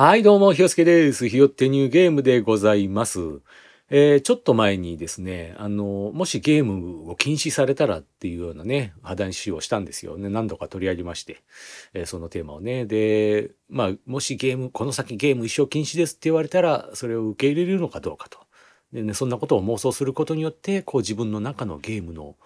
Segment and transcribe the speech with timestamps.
[0.00, 1.28] はい、どうも、ひよすけです。
[1.28, 3.18] ひよってニューゲームでございます。
[3.90, 10.28] えーちょっと前にですね、あの、もしゲームを禁止されたらっていうようなね、話をしたんですよね。
[10.28, 11.42] 何度か取り上げまして、
[11.94, 12.86] えーそのテーマをね。
[12.86, 18.38] で、まあ、もしゲーム、この先ゲーム一生禁止ですって言われたら、それを受け入れるのかどうかと。
[18.92, 22.36] でね、そんなことを妄想することによって、こう自分の中のゲームの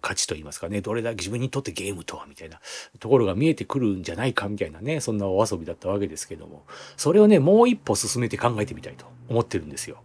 [0.00, 2.60] 価値といいますかね、どれだけ自分にとってゲームとはみたいな
[2.98, 6.64] ところが見えてくるんじゃないかみたいなね、そんなお遊びだったわけですけども、
[6.96, 10.02] それをね、もう一歩進めて考えてみたいと思ってるんですよ。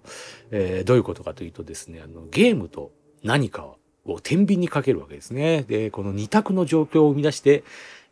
[0.52, 2.92] えーどういうことかというとですね、あの、ゲームと
[3.24, 3.76] 何か
[4.06, 5.64] を天秤にかけるわけですね。
[5.64, 7.64] で、この二択の状況を生み出して、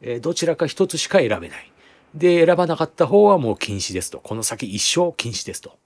[0.01, 1.71] えーどちらか一つしか選べない。
[2.15, 4.19] で、選ばなかった方はもう禁止ですと。
[4.19, 5.77] この先一生禁止ですと。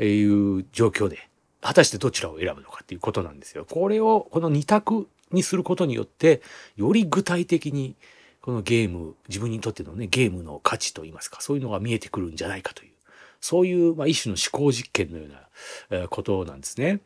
[0.00, 1.18] いう状況で、
[1.64, 3.64] 果たしてどちらを選ぶのかっていうことなんですよ。
[3.64, 6.42] これを、この二択にすることによって、
[6.76, 7.96] より具体的に、
[8.42, 12.92] このゲーム、自分にとってのね、ゲームの価値といいますか、そういうのが見えてくるんじゃないかという、
[13.40, 15.48] そういう、まあ、一種の思考実験のような、
[15.90, 17.00] えことなんですね。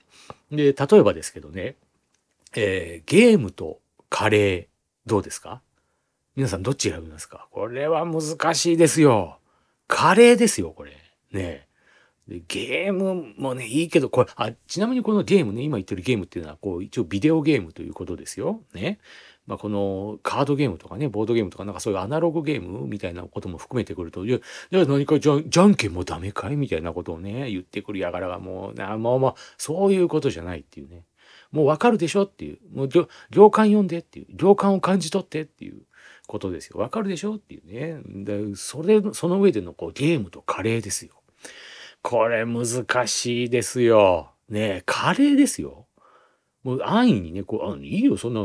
[0.51, 1.77] で、例えばですけどね、
[2.57, 3.79] えーゲームと
[4.11, 4.67] カレー、
[5.07, 5.63] どうですか？
[6.35, 7.47] 皆さんどっち選びますか？
[7.53, 9.39] これは難しいですよ。
[9.87, 10.97] カレーですよ、これ。
[11.31, 11.68] ね
[12.29, 18.61] でゲームもね、いいけど、これ、あ、ちなみにこのゲームね、今言ってるゲームっていうのは、こう、一応ビデオゲームということですよ。
[18.75, 18.99] ね。
[19.47, 24.41] まあ、このカードゲームとかね、ボードゲームとか、なんかそういうアナログゲームみたいなことも含めてくると、いや、
[24.71, 31.05] じゃ何かじゃん、じゃんけんもダメかいみたいなことをね、言ってくるやからがもう、なもう、まあ、そういうことじゃないっていうね。
[31.51, 32.59] もうわかるでしょっていう。
[32.75, 34.27] もう行、行間読んでっていう。
[34.35, 35.81] 行間を感じ取ってっていう
[36.27, 36.79] ことですよ。
[36.79, 38.03] わかるでしょっていうね。
[38.05, 41.15] で、それ、その上でのこうゲームとカレーですよ。
[42.03, 44.33] これ難しいですよ。
[44.49, 45.87] ねカレーですよ。
[46.65, 48.41] もう安易にね、こう、あいいよ、そんな、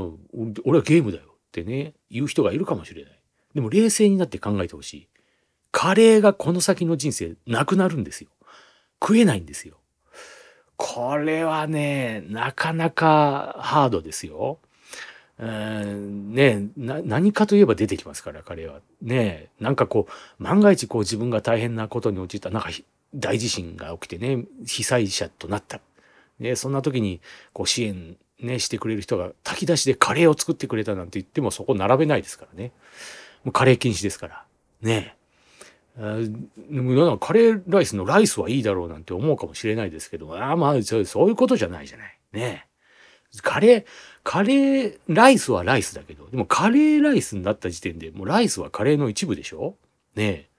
[0.65, 3.19] 俺はゲームだよってね、言う人がいるかもしれない。
[3.55, 5.09] でも冷静になって考えてほしい。
[5.71, 8.29] カレーがこの先の人生なくなるんですよ。
[9.01, 9.77] 食えないんですよ。
[10.77, 14.59] これはね、なかなかハードですよ。
[15.39, 22.69] うーんねな何かといえば出てきますから彼はねなんかこう万が一こう自分が大変なことに陥ったなんか
[23.16, 25.79] 大地震が起きてね被災者となった、
[26.40, 27.22] ね、そんな時に
[27.53, 32.72] こう支援、ね、してくれる人が炊き出しでカレーを作ってくれたなんて言ってもそこ並べないですからね。
[33.44, 34.46] もうカレー禁止ですから。
[34.81, 35.16] ね。
[35.97, 36.18] あ
[37.19, 42.19] カレーライスのライスはいいだろうなんて思うかもしれないですけどああまあそういうことじゃないじゃない。
[42.31, 42.68] ね。
[43.41, 43.85] カレー
[44.23, 49.75] カレーライスはライスだけどでもカレーライスになった時点でもうライスはカレーの一部でしょ。
[50.16, 50.50] ね。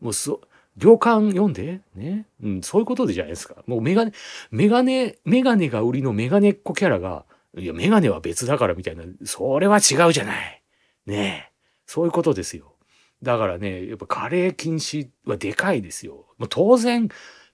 [0.00, 0.40] もうそ
[0.76, 3.62] 行間読んでね、うん、そういうことでじゃないですか。
[3.66, 4.12] もうメガネ
[4.50, 7.24] メガネメガネが売りのメガネっ子キャラが
[7.56, 10.62] いやメガネは別だからみたいなそれは違うじゃない。
[11.06, 11.52] ねえ。
[11.86, 12.74] そういうことですよ。
[13.22, 16.26] だからねやっぱカレー禁止はでかいですよ。
[16.38, 17.08] もう当然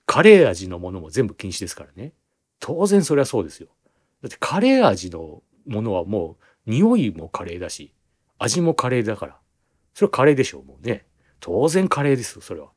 [0.07, 2.13] カレー味のものも全部禁止ですからね。
[2.59, 3.69] 当然それはそうですよ。
[4.23, 7.93] だってカレー味のものはもう匂いもカレーだし
[8.39, 9.37] 味もカレーだから。
[9.93, 11.05] それはカレーでしょうもうね。
[11.41, 12.71] 当然カレーですよそれは。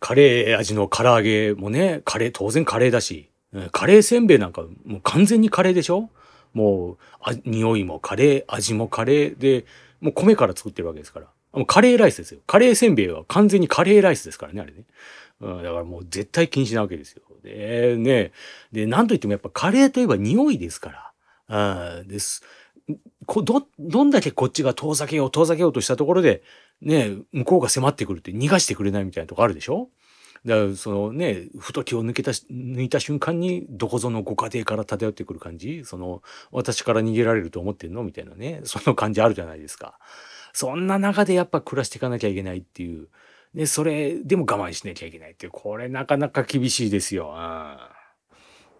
[0.00, 3.30] カレー味の唐揚げもねカレー当然カレーだし
[3.70, 6.10] カレーせんべいなんかもう完全にカレーでしょ？
[6.52, 9.66] もうあ匂いもカレー味もカレーで
[10.00, 14.84] もう米から作ってるわけですからもうカレーライスですよカレーせんべいは完全にカレーライスですからねあれね
[15.42, 17.22] うん、だからもう絶対禁止なわけですよ。
[17.42, 18.32] で、ね、
[18.72, 21.12] で、なんといってもやっぱカレーといえば匂いですか
[21.48, 22.00] ら。
[22.00, 22.42] うん、です。
[23.24, 26.42] こど、どんだけこっちが遠ざけよう、遠ざけようとしたところで、
[26.82, 29.88] ね、向こうが迫ってくるって逃がしてくれないみたいなとこあるでしょ？
[30.46, 35.82] だからそのね、ふと気を抜けた、抜いた瞬間にどこぞのご家庭から漂ってくる感じ？
[35.84, 38.02] その、私から逃げられると思ってんの？
[38.02, 39.98] みたいなね、その感じあるじゃないですか。
[40.54, 43.08] そんな中でやっぱ暮らしていかなきゃいけないっていう。
[43.54, 47.34] で、それでも我慢しなきゃいけないっていう、これなかなか厳しいですよ。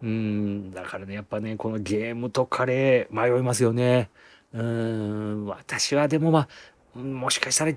[0.03, 4.09] うん、うんだからね、やっぱね、このゲームとカレー迷いますよね。
[4.55, 6.49] うん、私はでもまあ、
[6.95, 7.73] もしかしたら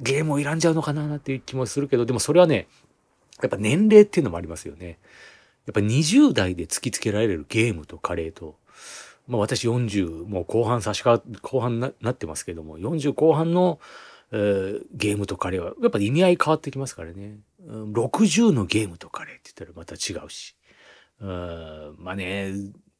[0.00, 2.68] ゲームを選んじゃうのかなっていう気もするけど、でもそれはね、
[3.40, 4.98] やっぱ年齢っていうのもありますよね。
[5.66, 8.56] やっぱ20代で突きつけられるゲームとカレーと、
[9.28, 13.80] まあ私40もう後半差しか後半ななってますけども、40後半の、
[14.32, 17.38] えーゲームとカレーはやっぱ意味合い変わってきますからね。
[17.66, 20.56] うん60のゲームとカレーって言ったらまた違うし。
[21.20, 22.52] うんまあね、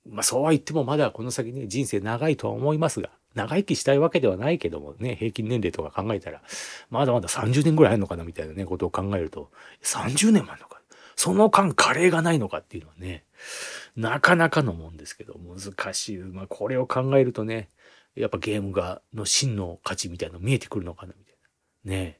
[0.08, 6.42] まあそうは言ってもまだこの先ね、人生長いとは思いますが、長生きしたいわけではないけどもね、平均年齢とか考えたら、
[6.90, 9.50] まだまだ30年ぐらいあるのかなみたいなね、ことを考えると、
[9.82, 10.80] 30年もあるのか？
[11.14, 13.24] その間カレーがないのかっていうのはね、
[13.96, 16.18] なかなかのもんですけど、難しい。
[16.18, 17.68] まあこれを考えるとね、
[18.14, 21.34] やっぱゲームが、の真の価値みたいなの見えてくるのかなみたい
[21.84, 21.92] な。
[21.92, 22.18] ね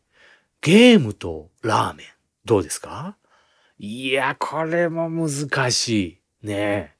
[0.60, 2.06] ゲームとラーメン、
[2.44, 3.16] どうですか？
[3.78, 5.88] いや、これも難し
[6.42, 6.46] い。
[6.46, 6.94] ね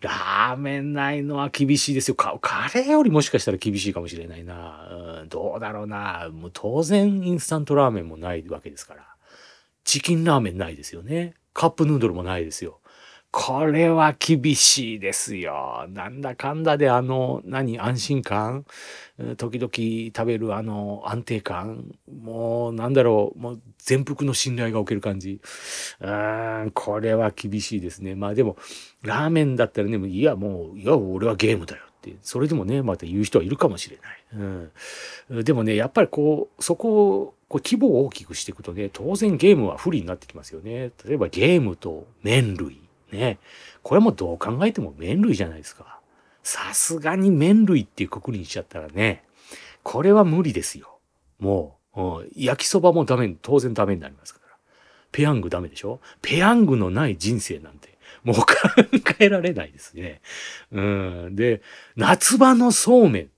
[0.00, 2.14] ラーメンないのは厳しいですよ。
[2.14, 2.38] カ
[2.74, 4.88] レーよりもしかしたら厳しいかもしれないな。
[5.20, 6.28] うん、どうだろうな。
[6.32, 9.06] もう当然インスタントラーメンもないわけですから。
[9.84, 11.34] チキンラーメンないですよね。
[11.54, 12.80] カップヌードルもないですよ。
[13.30, 15.86] これは厳しいですよ。
[15.90, 18.64] なんだかんだであの、何、安心感？
[19.36, 19.70] 時々
[20.16, 21.94] 食べるあの安定感？
[22.10, 25.40] もうなんだろう、もう全幅の信頼がおける感じ。
[26.00, 28.14] うーん、これは厳しいですね。
[28.14, 28.56] まあでも、
[29.02, 34.24] ラーメンだったらね、いやもう、いや、俺はゲームだよって、それでもね、また言う人はいるかもしれない。
[35.30, 35.44] うん。
[35.44, 40.92] でもね、やっぱりこう、そこを、こう規模を大きくしていくとね、当然ゲームは不利になってきますよね。
[41.04, 42.80] 例えばゲームと麺類。
[43.12, 43.38] ね。
[43.82, 46.00] これもどう考えても麺類じゃないですか。
[46.42, 49.24] さすがに麺類っていうくくりにしちゃったらね、
[49.82, 50.98] これは無理ですよ。
[51.38, 54.56] もう、うん、焼きそばもダメ、当然ダメになりますから。
[55.10, 56.00] ペヤングダメでしょ？
[56.20, 58.46] ペヤングのない人生なんて、もう考
[59.20, 60.20] えられないですね。
[60.70, 61.36] うん。
[61.36, 61.62] で、
[61.96, 63.30] 夏場のそうめん。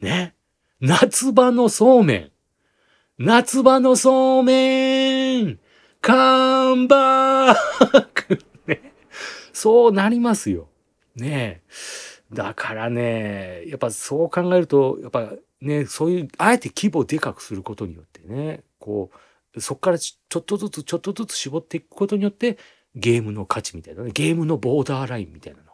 [0.00, 0.34] ね。
[0.80, 2.30] 夏場のそうめん。
[3.18, 5.58] 夏場のそうめん
[6.00, 8.40] カンバークね。
[9.60, 10.68] そうなりますよ。
[11.16, 11.62] ね
[12.32, 12.34] え。
[12.34, 19.10] だからね、やっぱそう考えると、やっぱね、そういう、あえて規模をでかくすることによってね、こ
[19.54, 22.58] う、そこからちょっとずつちょっとずつ絞っていくことによって、
[22.94, 25.72] ゲームの価値みたいなね、ゲームのボーダーラインみたいなのが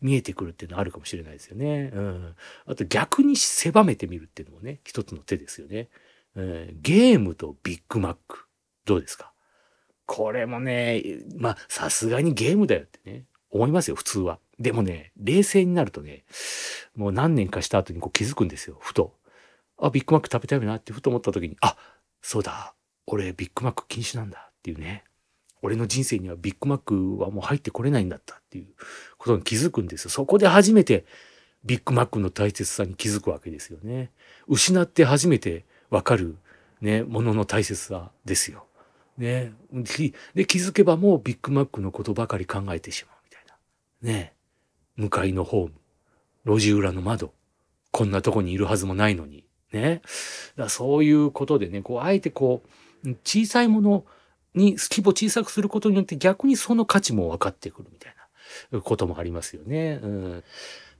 [0.00, 1.90] 見えてくるっていうのはあるかもしれないですよね。
[1.92, 2.34] うん。
[2.66, 5.88] あと逆に狭めてみるっていうのもね、一つの手ですよね。
[6.36, 8.46] えー、ゲームとビッグマック。
[8.86, 9.29] どうですか？
[10.12, 11.04] これもね、
[11.36, 14.40] まあ、さすがにゲームだよってね、思いますよ、普通は。
[14.58, 16.24] でもね、冷静になるとね、
[16.96, 19.14] もう何年かした後にこう気づくんですよ、ふと。
[19.78, 21.76] あ、ビッグマック食べたいなってふと思った時に、あ、
[22.22, 22.74] そうだ、
[23.06, 25.04] 俺ビッグマック禁止なんだっていうね。
[25.62, 28.66] 俺の人生にはビッグマックはもう入ってこれないんだったっていう
[29.16, 30.10] ことに気づくんですよ。
[30.10, 31.04] そこで初めて
[31.64, 34.10] ビッグマックの大切さに気づくわけですよね。
[34.48, 36.36] 失って初めてわかる
[36.80, 38.66] ね、ものの大切さですよ。
[39.20, 39.52] ね。
[40.34, 43.54] で、気づけばもうビッグマックのことばかり考えてしまうみたいな。
[44.02, 44.32] ね。
[44.96, 45.74] 向かいのホーム、
[46.44, 47.32] 路地裏の窓、
[47.90, 49.44] こんなとこにいるはずもないのに。
[49.72, 50.02] ね。
[50.56, 52.62] だそういうことでね、こう、あえてこ
[53.04, 54.04] う、小さいもの
[54.54, 58.14] に規模小さくすることによって逆にその価値も分かってくるみたい
[58.72, 60.00] なこともありますよね。
[60.02, 60.44] うん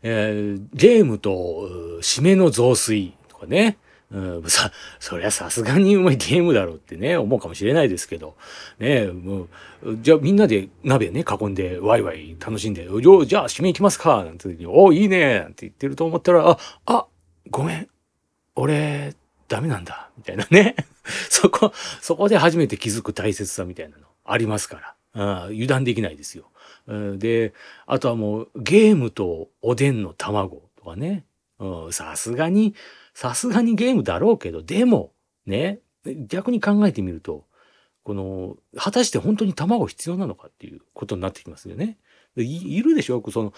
[0.03, 3.77] えー、ゲームと締めの増水とかね。
[4.13, 8.37] うん、さ、そりゃさすがにうまいゲームだろうってね、思うかもしれないですけど、
[8.81, 9.49] ね、もう、
[10.03, 17.07] じゃあみんなで鍋ね、囲んでワイワイ楽しんで、よじゃあ締め行きますかなんて時に、おいいねなんて言ってると思ったら、あ、あ、
[17.51, 17.89] ごめん、
[18.57, 19.15] 俺、
[19.49, 20.75] ダメなんだ、みたいなね。
[21.31, 26.51] そこ、そこで初めて気づく大切さみたいなのありますから、うん、油断できないですよ。
[26.87, 27.55] うん、で、
[27.87, 31.25] あとはもうゲームとおでんの卵とかね、
[31.61, 31.93] うん。
[31.93, 32.75] さすがに、
[33.15, 35.13] さすがにゲームだろうけど、でも、
[35.47, 35.81] ね、
[36.27, 37.47] 逆に考えてみると、
[38.03, 41.99] この、果たして本当に卵必要なのかっていうことになってきますよね。
[42.37, 43.23] いいるでしょ？
[43.31, 43.53] その、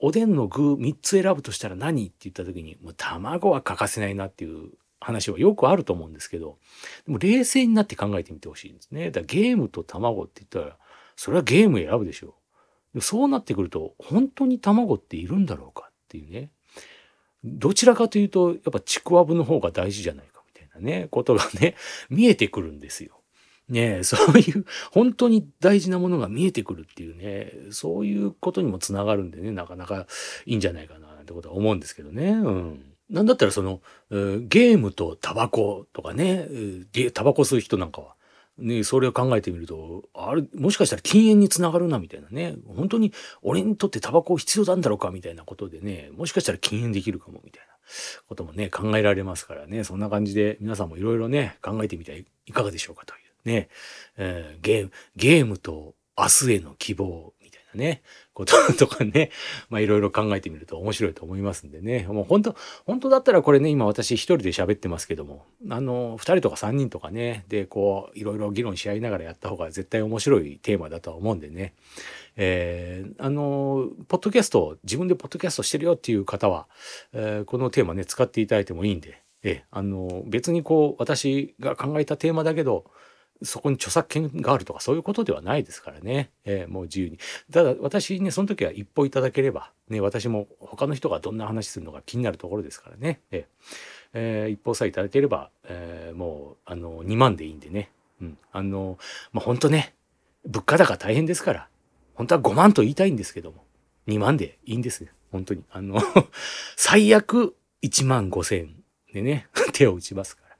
[0.00, 4.70] おでんの具3つ選ぶとしたら何って言った時に、もう卵は欠かせないなっていう
[5.00, 6.58] 話はよくあると思うんですけど、
[7.06, 9.10] でも冷静になって考えてみてほしいんですね。
[9.10, 10.76] だからゲームと卵って言ったら、
[11.16, 12.34] それはゲーム選ぶでしょ
[12.94, 13.00] う。
[13.00, 16.50] そうなってくると、本当に卵っているんだろうかっていうね。
[17.44, 21.76] どちらかというと、やっぱちくわぶの方が大事じゃないかみたいなね、ことがね、
[22.08, 23.20] 見えてくるんですよ。
[23.68, 30.06] ねそういう、本当に大事なものが見えてくるっていうね、そういうことにもつながるんでね、なかなか
[30.46, 32.30] いいんじゃないかな、なんてことは思うんですけどね。
[32.30, 32.94] うん。
[33.10, 36.48] なんだったらその、ゲームとタバコとかね、
[37.12, 38.16] タバコ吸う人なんかは、
[38.58, 42.54] ね、それを考えてみると、あれ、もしかしたら禁煙につながるな、みたいなね。
[42.76, 47.74] 本当に俺にとってタバコ必要なんだろうか、みたいなことでね、もしかしたら禁煙できるかも、みたいな
[48.28, 49.82] こともね、考えられますからね。
[49.82, 53.68] そんな感じで皆さんもいろいろね、考えてみてはいかがでしょうかというね。
[54.16, 57.33] えー、ゲーム、ゲームと明日への希望
[57.74, 58.02] ね、
[58.32, 59.30] こと とかね、
[59.70, 62.06] まあいろいろ考えてみると面白いと思いますんでね。
[62.08, 71.74] もう本当、本当だったらこれね、今私一人で喋ってますけども、あの、二人とか三人とかね、で、こう、いろいろ議論し合いながらやった方が絶対面白いテーマだとは思うんでね。
[72.36, 76.66] えー、あの、ポッドキャスト、自分でポッドキャストしてるよっていう方は、
[77.12, 82.86] えー、このテーマね、使っていただいてもいいんで、えー、あの、別にこう、私が考えたテーマだけど、
[83.42, 86.30] そこに著作権があるとかそういうことではないですからね。
[86.44, 87.18] えー、もう自由に。
[87.52, 93.20] ただ私ね、その時は一歩いただければ、ね、私も他の人がどんな話するのか気になるところですからね。
[93.30, 93.46] え
[94.12, 97.90] えー一報さえいただければ、えーもう、あの、2万でいいんでね。
[98.20, 98.38] うん。
[98.52, 98.98] あの、
[99.32, 99.94] まあ、本当ね、
[100.44, 101.68] 物価高大変ですから、
[102.14, 103.64] 本当は5万と言いたいんですけども、
[104.06, 105.10] 2万でいいんですね。
[105.32, 105.64] 本当に。
[105.70, 106.00] あの、
[106.76, 108.76] 最悪1万5千
[109.12, 110.56] でね、 手を打ちますから。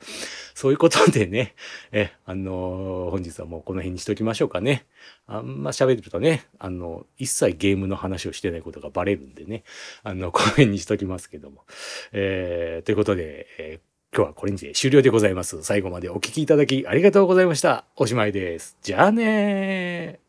[0.55, 1.55] そういうことでね、
[1.93, 4.87] え、あの本日はもうこの辺にしときましょうかね。
[5.27, 9.65] あんま喋るとね、あの、一切ゲームの話をしてないことがバレるんでね、
[10.03, 11.65] あの、この辺にしときますけども。
[12.13, 15.65] えーということで、えー今日はこれにて終了でございます。
[15.65, 17.85] 最後までお聴きいただきありがとうございました。
[17.97, 18.79] おしまいです。
[18.81, 20.24] じゃあねー。